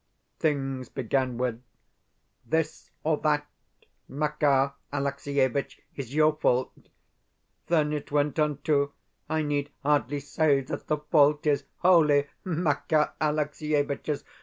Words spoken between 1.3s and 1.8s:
with